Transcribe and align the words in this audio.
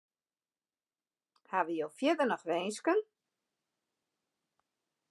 Hawwe 1.51 1.75
jo 1.81 1.87
fierder 1.99 2.27
noch 2.29 2.45
winsken? 2.49 2.99